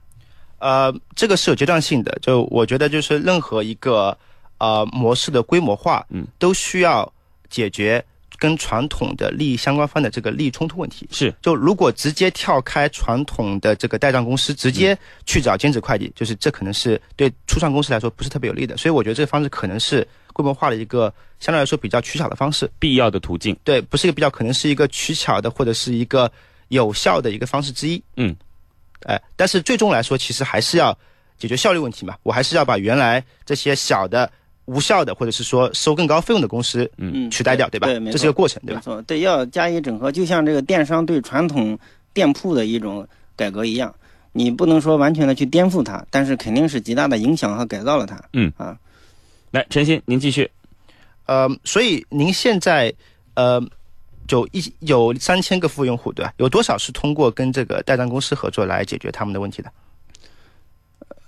[0.63, 2.17] 呃，这个是有阶段性的。
[2.23, 4.17] 就我觉得，就是任何一个
[4.59, 7.13] 呃模式的规模化，嗯，都需要
[7.51, 8.03] 解决
[8.39, 11.07] 跟传统的利益相关方的这个利益冲突问题。
[11.11, 14.97] 是就如果直接跳开传统的这个代账公司，直接
[15.27, 18.77] 去找兼职会计，就是这可能是对初创公司来说不是特别有利的。
[18.77, 22.71] 所以我觉得这个方式可能是规模化的一个相对来说比较取巧的方式。
[22.79, 23.57] 必要的途径。
[23.65, 26.31] 对，不是一个比较，可能是一个取巧的或者是一个
[26.69, 28.03] 有效的一个方式之一。
[28.17, 28.35] 嗯，
[29.07, 30.97] 哎，但是最终来说，其实还是要
[31.39, 32.17] 解决效率问题嘛。
[32.23, 34.31] 我还是要把原来这些小的、
[34.67, 37.87] 无效的，或者是说收更高费用的公司嗯，取代掉，对吧？
[37.87, 38.81] 对，没错这是一个过程，对吧？
[38.81, 41.79] 没错，对，要加以整合，就像这个电商对传统
[42.13, 43.95] 店铺的一种改革一样，
[44.33, 48.23] 你不能说完全的去颠覆它，但是肯定是极大的影响和改造了它。
[48.33, 48.77] 嗯啊
[49.51, 50.51] 来，陈鑫，您继续。
[51.27, 52.93] 呃，所以您现在
[53.35, 53.63] 呃，
[54.27, 56.33] 就一有三千个付费用户，对吧？
[56.39, 59.71] 有多少是通过跟这个代账公司合作来解决他们的问题的？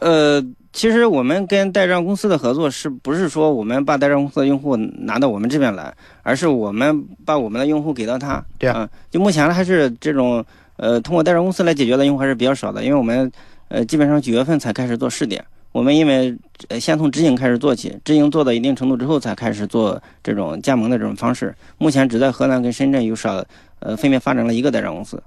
[0.00, 8.44] 呃，其实我们跟代账公司的合作，是不是说我们把代账公司的用户拿到我们这边来，而是我们把我们的用户给到他？
[8.59, 10.44] 对啊就目前还是这种
[10.76, 13.30] 呃，通过代账公司来解决的用户还是比较少的，因为我们
[13.68, 15.42] 呃基本上九月份才开始做试点。
[15.74, 16.32] 我们因为
[16.68, 21.52] 呃先从直营开始做起，直营做到一定程度之后，才开始做这种加盟的这种方式。
[21.78, 23.44] 目前只在河南跟深圳有少
[23.80, 25.20] 呃分别发展了一个代账公司。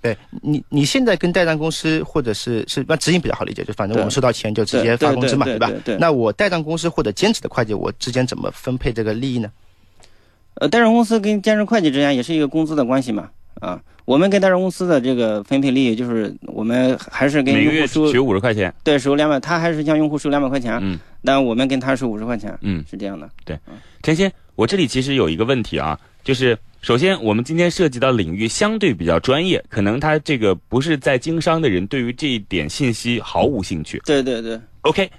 [0.00, 5.98] 对你，你现在跟代账公司或者是是那直营比较好理解，就反正我们收到钱就直接发工资嘛，吧对对对对？
[5.98, 9.50] 那我代账公司或者兼职的会计，我之间怎么分配这个利益呢？
[10.54, 13.28] 呃，代账公司跟兼职会计之间也是一个工资的关系嘛，
[13.60, 18.72] 啊，我们跟代账公司的这个分配利益就是我们还是跟每个月用户收取五十块钱。
[18.84, 23.28] 对收两百，他还是向用户收两百块钱，嗯但我们跟他收五十块钱，嗯，是这样的。
[23.44, 23.58] 对
[24.02, 34.00] 陈鑫，我这里其实有一个问题啊，就是首先我们今天涉及到领域相对比较专业，可能他这个不是在经商的人对于这一点信息毫无兴趣。
[34.04, 35.10] 对对对，OK，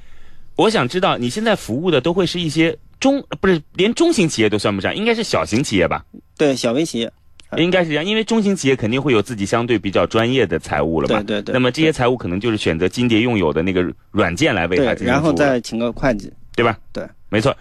[0.56, 6.06] 我想知道你现在服务的都会是一些中不是连中型企业都算不上，应该是小型企业吧？
[6.38, 7.12] 对小微企业，
[7.56, 11.24] 应该是这样，因为中型企业肯定会有自己相对比较专业的财务了嘛。
[11.24, 16.32] 对对对那么这些财务可能就是选择金蝶用有的那个软件来为它对，进行然后再请个会计。
[16.56, 16.76] 对吧？
[16.92, 17.56] 对，没错。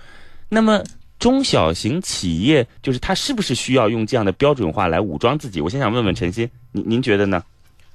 [0.48, 0.82] 那么
[1.18, 5.60] 中小型企业就是它是不是需要用这样的标准化来武装自己？
[5.60, 7.42] 我先想问问陈鑫，您您觉得呢？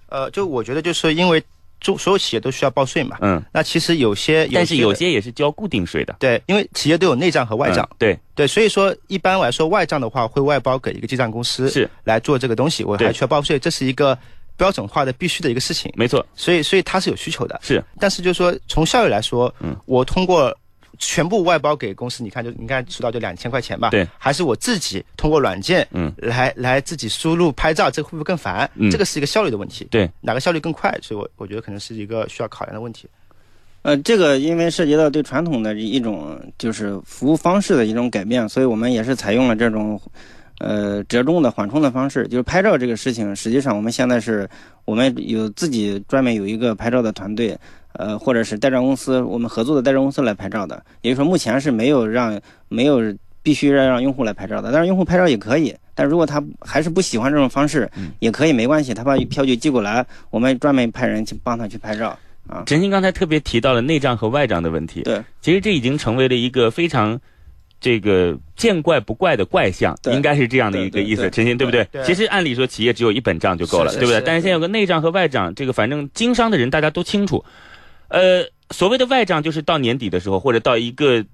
[0.09, 1.41] 呃，就我觉得就是因为
[1.81, 6.15] 中所有企业都需要报税嘛，嗯，那其实有些，但是有些也是交固定税的。
[6.19, 11.89] 对，因为企业都有内账和外账，嗯对，对，所以说一般来说外账的话会外包给一个记账公司是。
[12.03, 14.17] 来做这个东西，我还需要报税，这是一个
[14.55, 17.59] 标准化的必须的一个事情，没错，所以所以它是有需求的。
[17.63, 17.83] 是。
[17.99, 20.55] 但是就是说从效益来说，嗯，我通过
[21.01, 28.69] 全部外包给公司，你看就你看出到就两千块钱吧，对，还是我自己通过软件，嗯，来来自己输入拍照，这个会不会更烦？
[28.75, 30.95] 嗯这个是一个效率的问题，对，哪个效率更快？
[31.01, 33.09] 所以我我觉得可能是一个需要考量的问题。
[33.81, 39.99] 呃，这个因为涉及到对传统的一种就是服务方式的一种改变，所以我们也是采用了这种，
[40.59, 42.27] 呃，折中的缓冲的方式。
[42.27, 44.47] 就是拍照这个事情，实际上我们现在是，
[44.85, 47.57] 我们有自己专门有一个拍照的团队，
[47.93, 50.83] 呃，或者是代账公司，我们合作的代账公司来拍照的。
[51.01, 52.99] 也就是说，目前是没有让没有
[53.43, 55.75] 必须要让用户来拍照的，但是用户拍照也可以。
[55.93, 62.17] 但如果他还是不喜欢这种方式，也可以没关系，他把票据寄过来，我们专门派人去帮他去拍照。
[62.47, 65.01] 啊，陈鑫刚才特别提到了内账和外账的问题。
[65.03, 67.19] 对，其实这已经成为了一个非常
[67.79, 71.29] 这个见怪不怪的怪象，应该是这样的一个意思。
[71.29, 71.87] 陈鑫对不对？
[72.03, 74.21] 其实按理说企业只有一本账就够了，对不对？
[74.21, 77.43] 但是现在有个内账和外账，这个反正经商的人大家都清楚。
[78.11, 81.25] 呃，所谓的外账就是到年底的时候，或者到一个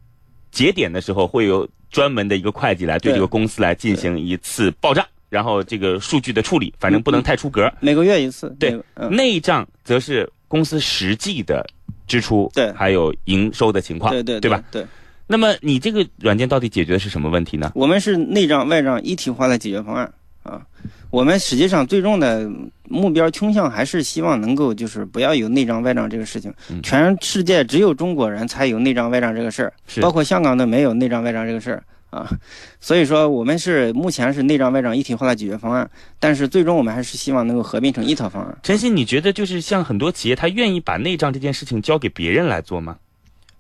[0.52, 5.06] 节点的时候，会有专门的一个会计来对对这个公司来进行一次报账。
[5.30, 7.70] 然后这个数据的处理，反正不能太出格。
[7.82, 8.50] 每个月一次。
[8.58, 11.68] 对，嗯，内账则是公司实际的
[12.08, 14.64] 支出，对还有营收的情况，对对对吧？？
[14.72, 14.86] 对，
[15.28, 17.74] 那么你这个软件到底解决的是什么问题呢？
[17.76, 20.14] 我们是内账外账一体化的解决方案
[20.44, 20.62] 啊。
[21.10, 22.50] 我们实际上最终的
[22.90, 26.54] 目标倾向还是希望能够就是不要有内账外账这个事情。
[26.70, 32.30] 嗯全世界只有中国人才有内账外账这个事儿，包括香港的没有内账外账这个事儿啊。
[32.80, 35.90] 所以说我们是目前是内账外账一体化的解决方案，
[36.20, 38.58] 但是最终我们还是希望能够合并成一套方案。
[38.64, 42.98] 陈鑫，你觉得就是像很多企业，他愿意把内账这件事情交给别人来做吗？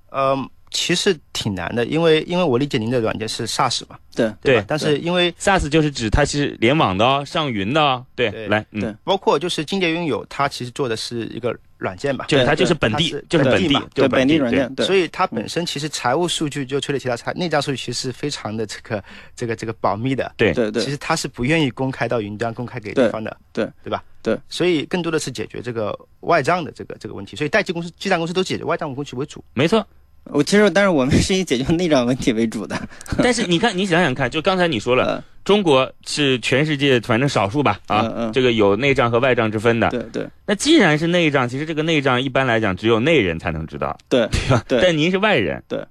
[0.09, 0.37] 呃，
[0.71, 4.65] 其实挺难的，因为因为我理解您的软件是 SaaS 嘛，对对吧？
[4.67, 8.05] 但是因为 SaaS 就是指它其实联网的哦，上云的哦。
[8.15, 19.03] 对，对来，嗯对，包括就是金蝶拥有，它其实做的是一个软件吧，就是它就是本地，就是本地嘛，就是对本地地软件，对所以它本身其实财务数据就崔磊提到，它内账数据其实是非常的这个
[19.35, 20.33] 这个这个保密的。
[20.35, 24.03] 对对对其实它是不愿意公开到云端、公开给对对方的，对对吧？
[24.23, 27.37] 对，所以更多的是解决这个外账的这个这个问题。
[27.37, 29.41] 所以代记公司、记账公司都解决外账工具为主。
[29.53, 29.85] 没错。
[30.31, 32.75] 我其实但是我们是以解决内账问题为主的。
[33.23, 39.89] 但是你看，你想想看，就刚才你说了，呃，中国是全世界反正少数吧，啊，这个有内账和外账之分的。
[39.89, 44.27] 对对那既然是内账，其实这个内账一般来讲只有内人才能知道，对。
[44.27, 44.63] 对吧？
[44.67, 45.83] 对但您是外人，对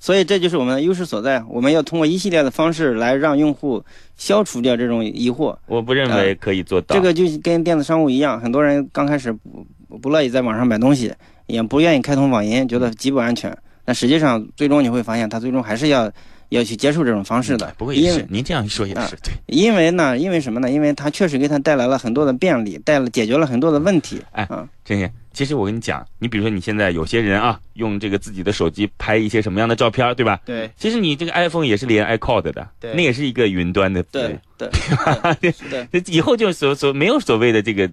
[0.00, 1.42] 所以这就是我们的优势所在。
[1.48, 3.84] 我们要通过一系列的方式来让用户
[4.16, 5.56] 消除掉这种疑惑。
[5.66, 6.94] 我不认为可以做到。
[6.94, 11.12] 这个就跟电子商务一样，很多人刚开始不不乐意在网上买东西，
[11.46, 13.56] 也不愿意开通网银，觉得极不安全。
[13.88, 16.12] 但实际上，最终你会发现，他最终还是要
[16.50, 17.74] 要去接受这种方式的。
[17.78, 19.32] 不过也是您这样一说也啊是对。
[19.46, 20.70] 因为呢，因为什么呢？
[20.70, 24.20] 因为它确实给他带来了很多的便利，带了解决了很多的问题。
[24.32, 30.38] 哎啊，真是，其实我跟你讲，你比如说你现在有些人啊，用这个自己的手机拍一些什么样的照片，对吧？
[30.44, 34.02] 对其实你这个 iPhone 也是连 iCloud 的，对那也是一个云端的。
[34.02, 34.68] 对 对
[35.40, 37.90] 对对对， 以后就所所没有所谓的这个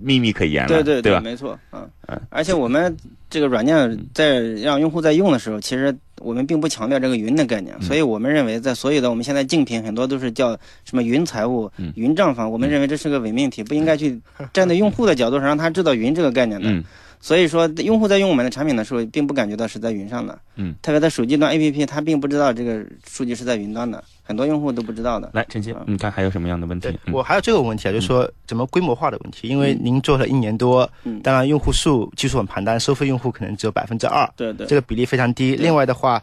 [0.00, 1.20] 秘密可言了，对对对吧？
[1.20, 1.58] 没错。
[1.72, 2.96] 嗯嗯，而且我们
[3.28, 10.50] 这个软件在让用户在用的时候，其实我们并不强调这个云的概念，嗯所以我们认为在所有的我们现在竞品很多都是叫
[10.84, 14.20] 什么云财务嗯、云账房，我们认为这是个伪命题，不应该去
[14.52, 16.68] 站在用户的角度上让他知道云这个概念的。
[16.68, 16.82] 嗯，
[17.20, 20.38] 所以说，用户在用我们的产品的时候，并不感觉到是在云上的。
[20.56, 25.30] 嗯，特别在手机端 APP，他并不知道这个数据是在云端的，很多用户都不知道的。
[25.34, 26.88] 来，陈鑫嗯，你看还有什么样的问题？
[27.04, 29.48] 嗯我还有这个问题啊，就是说怎么规模化的问题。
[29.48, 35.54] 因为您做了一年多，嗯当然用户数基数很庞大，收费用户可能只有百分之二，对对这个比例非常低。
[35.56, 36.22] 另外的话，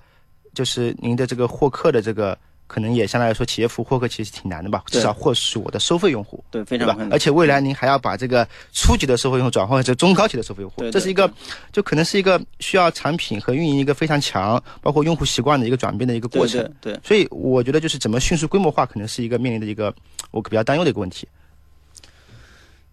[0.56, 2.36] 就是您的这个获客的这个，
[2.68, 6.44] 可能也相对来说企业服务获客其实挺难的吧，至少获取我的收费用户。
[6.52, 7.00] 对，非常困？
[7.00, 7.14] 难。
[7.14, 11.32] 而且未来您还要把这个初级的收费用户转换成中高级的收费用户，对对这是一个
[11.72, 16.70] 就可能是一个需要产品和运营一个非常强，包括用户习惯的一个转变的一个过程。
[16.82, 17.00] 对。
[17.04, 19.94] 所以我觉得就是怎么迅速规模化，可能是一个面临的一个
[20.32, 21.28] 我比较担忧的一个问题。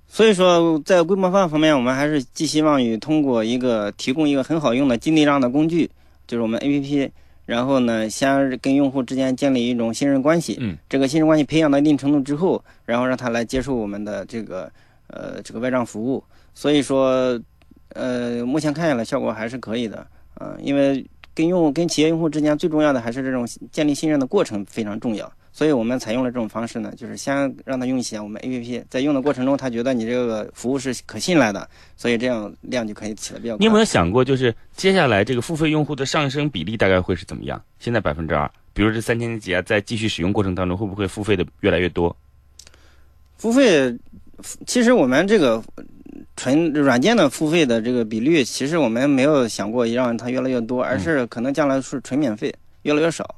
[0.06, 5.90] 所以说，在规模化方面，我们还是寄希望于通过一个提供一个很好用的金内账的工具，
[6.28, 7.10] 就是我们 APP，
[7.46, 10.56] 然后呢，先跟用户之间建立一种信任关系。
[10.60, 14.70] 嗯，这个信任关系培养到一定程度之后，然后让他来接受我们的这个
[15.08, 16.22] 呃这个外账服务。
[16.54, 17.38] 所以说，
[17.90, 20.06] 呃，目前看下来效果还是可以的。
[20.34, 25.30] 啊、因为跟用户跟企业用户之间最重要的还是这种建立信任的过程非常重要。
[25.56, 27.32] 所以我们采用了这种方式呢，就是先
[27.64, 33.58] 让他用一些我们 APP，在用的过程中，他觉得你这个服务是可信赖的，所以这样量就可以起得比较快。
[33.60, 37.62] 你有没有想过，就是接下来这个付费用户的上升比例大概会是怎么样？
[37.78, 42.14] 现在百分之二，比如这三千几啊，在继续使用过程当中，会不会付费的越来越多？
[43.36, 43.96] 付费，
[44.66, 45.62] 其实我们这个
[46.34, 52.52] 纯软件的付费的这个比率，其实我们没有想过让它越来越多，而是可能将来是纯免费，
[52.82, 53.34] 越来越少啊。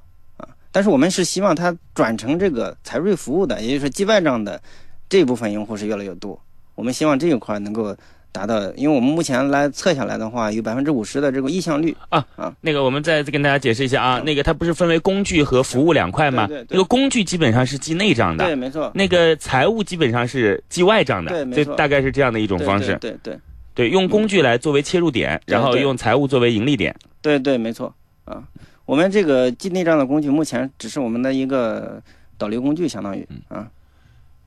[0.76, 4.60] 但是我们是希望它转成这个财税服务的，也就是说记外账的
[5.08, 6.38] 这部分用户是越来越多。
[6.74, 7.96] 我们希望这一块能够
[8.30, 12.54] 达到，因为我们目前来测下来的话，有百分之五十的这个意向率啊啊。
[12.60, 16.46] 那个，我们再跟大家解释一下啊，嗯那个它不是分为工具和服务两块吗？
[16.46, 18.92] 对对对那个工具基本上是记内账的对，没错。
[18.94, 22.88] 那个财务基本上是记外账的，对没错大概是这样的一种方式。
[23.00, 23.38] 对对对
[23.74, 26.94] 对，用工具来作为切入点，然后用财务作为盈利点。
[27.22, 27.94] 对对，没错
[28.26, 28.42] 啊。
[28.86, 32.00] 我们这个记内账的工具目前只是我们的一个
[32.38, 33.68] 导流工具，相当于啊。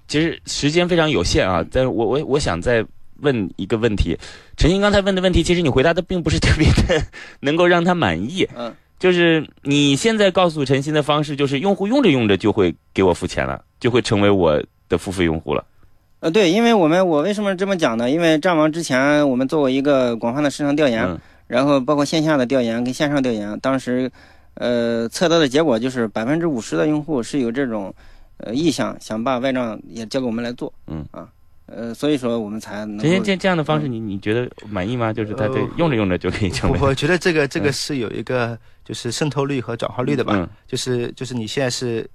[0.08, 2.84] 其实时间非常有限啊，但是我我我想再
[3.18, 4.18] 问一个问题，
[4.58, 7.06] 陈鑫刚才问的问题，其实你回答的并不是特别的
[7.42, 8.48] 能够让他满意。
[8.56, 15.64] 嗯，就是你现在告诉陈鑫的方式，就是用户用着用着就会给我付钱了，就会成为我的付费用户了。
[16.22, 18.10] 呃，对，因为我们我为什么这么讲呢？
[18.10, 21.20] 因为战王之前我们做过一个广泛的市场调研，嗯
[21.50, 24.10] 然后包括线下的调研跟线上调研，当时
[24.54, 27.92] 呃测到的结果就是百分之五十的用户是有这种
[28.38, 30.72] 呃意向，想把外账也交给我们来做。
[30.86, 31.28] 嗯啊，
[31.66, 35.12] 呃，所以说我们才能够陈鑫这这样的方式，你你觉得满意吗？
[35.12, 42.08] 就是他这呃用着用着就可以成为我我觉得这个这嗯个是有一个就是渗透率和转化率的吧，嗯就是就是你现在是。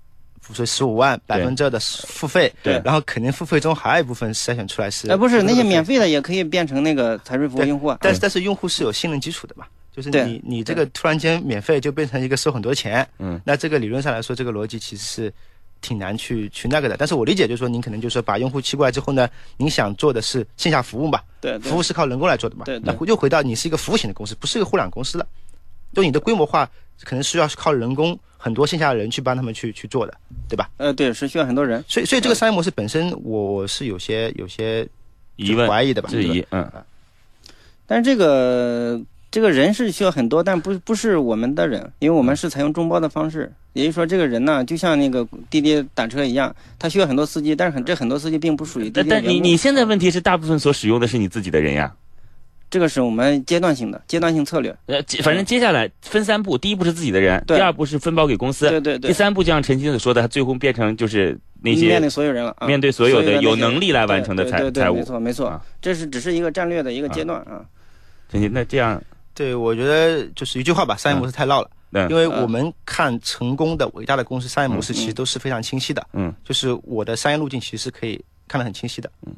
[0.52, 2.82] 说十五万百分之二的付费，对。
[2.84, 7.98] 然后肯定付费中还有一部分筛选出来是，呃不是那些免费，的也可以变成那个财税服务用户啊。
[8.00, 9.64] 但是但是用户是有信任基础的嘛，
[9.94, 15.32] 就是你你这个突然间免费就变成一个收很多钱，嗯，那这个理论上来说，这个逻辑其实是
[15.80, 16.96] 挺难去去那个的。
[16.96, 21.70] 但是我理解就是说，您可能就是说把用户吸过来之后呢，您想做的是线下服务嘛，对对。
[21.70, 22.82] 服务是靠人工来做的嘛，对对。
[22.84, 25.26] 那回又回到你是一个服务型的公司，不是一个互联网公司了，
[25.94, 26.68] 就你的规模化
[27.04, 30.14] 可能需要靠人工很多线下的人去帮他们去去做的，
[30.48, 30.68] 对吧？
[30.76, 31.82] 呃对是需要很多人。
[31.88, 34.86] 所以所以这个商业模式本身，我是有些有些
[35.36, 36.70] 疑问怀疑的吧，质疑，嗯，
[37.86, 51.92] 但是这个这个人是需要很多，但不不是我们的人，因为我们是采用众包的方式，也就是说，这个人呢，就像那个滴滴打车一样，他需要很多司机，但是很这很多司机并不属于滴但但你你现在问题是大部分所使用的是你自己的人呀。
[52.74, 65.04] 这个是我们阶段性的阶段性策略，呃，接反正接下来分三步，第一步是自己的人，第二步是分包给公司，对对对，第三步就像陈鑫所说的，他最后变成就是那些面对所有人了，啊、面对所有的有能力来完成的财对对对财务没。
[65.04, 67.64] 错没错啊，这是只是一个战略的一个阶段啊。
[68.28, 69.00] 陈鑫，那这样，
[69.34, 71.70] 对，我觉得就是一句话吧，商业模式太绕了。
[71.92, 76.04] 嗯因为我们看成功的伟大的公司商业模式，其实都是非常清晰的。
[76.12, 79.08] 嗯，就是我的商业路径其实是可以看得很清晰的。
[79.24, 79.32] 嗯，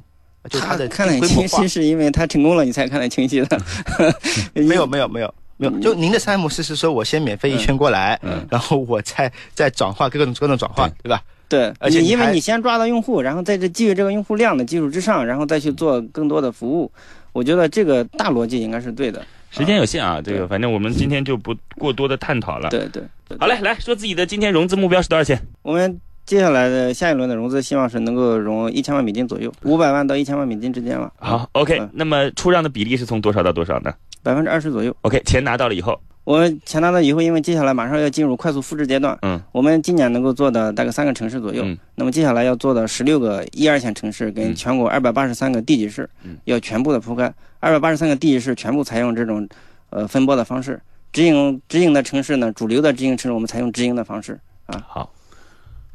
[0.49, 3.61] 就它的看得很清晰，是因为他成功了，你才看得清晰的。
[4.55, 11.23] 没有没有没有没有，就您的商业模式是说我先免费一圈过来，嗯然后我再再转化各种各种转化，对吧？
[11.49, 16.91] 对，而且因为你先抓到用户，然后在这基于这个用户量的基础之上，然后再去做更多的服务，
[17.33, 19.25] 我觉得这个大逻辑应该是对的。
[19.51, 22.69] 时间有限啊，这个反正我们今天就不过多的探讨了。
[22.69, 23.39] 对对对。
[23.39, 25.41] 好嘞，来说自己的今天融资目标是多少钱？
[25.63, 31.13] 我们接下来的下一轮的融资，希望是能够融一千万美金左右，五百万到一千万美金之间吧。
[31.19, 31.89] 好，OK，嗯。
[31.93, 33.95] 那么出让的比例是从多少到多少呢？
[34.25, 34.95] 百分之二十左右。
[35.03, 41.79] ？OK，钱拿到了以后，我们钱拿到以后，因为接下来马上要进入快速复制阶段，嗯，我们今年能够做的大概三个城市左右，嗯。
[41.95, 44.55] 那么接下来要做的十六个一二线城市跟嗯。
[44.57, 46.37] 全国二百八十三个地级市，嗯。
[46.47, 49.49] 要全部的铺开，二百八十三个地级市全部采用这种
[49.91, 50.81] 呃分拨的方式，
[51.13, 54.85] 直营直营的城市呢，主流的直营城市我们采用直营的方式啊。
[54.89, 55.09] 好，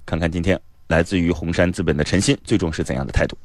[0.05, 3.37] 看看今天来自于红杉资本的陈鑫最终是怎样的态度。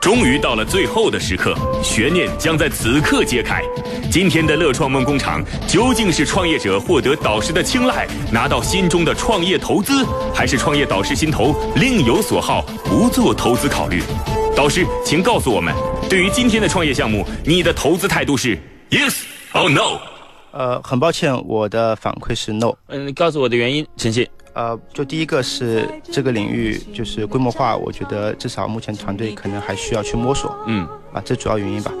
[0.00, 1.52] 终于到了最后的时刻，
[1.82, 3.60] 悬念将在此刻揭开。
[4.08, 14.00] 今天的乐创梦工厂究竟是创业者获得导师的青睐，拿到心中的创业投资，还是创业导师心头另有所好，不做投资考虑？
[14.54, 15.74] 导师，请告诉我们，
[16.08, 18.56] 对于今天的创业项目，你的投资态度是
[18.90, 20.15] yes or no？
[20.56, 22.72] 呃，很抱歉，我的反馈是 no。
[22.88, 24.26] 嗯，告诉我的原因，晨曦。
[24.54, 31.92] 呃，就第一个是这个领域就是规模化，我觉得至少目前团队可能还需要去摸索嗯，啊，这主要原因吧。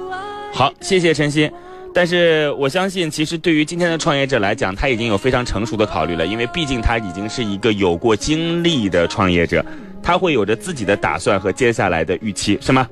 [0.54, 1.50] 好，谢谢晨曦。
[1.92, 9.62] 但是我相信，其实对于今天的创业者来讲，他已经有非常成熟的考虑了，因为毕竟他已经是一个有过经历的创业者，
[10.02, 12.88] 他会有着自己的打算和接下来的预期，是吗？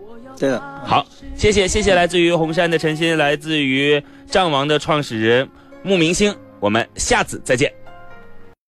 [0.85, 5.49] 好，谢谢谢谢来自于红山的陈鑫，来自于战王的创始人
[5.83, 7.84] 穆明星，我们下次再见。